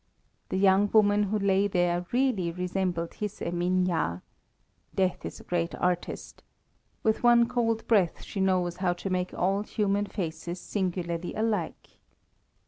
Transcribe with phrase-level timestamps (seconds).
[0.49, 4.23] The young woman who lay there really resembled his Eminha.
[4.95, 6.41] Death is a great artist.
[7.03, 11.99] With one cold breath she knows how to make all human faces singularly alike.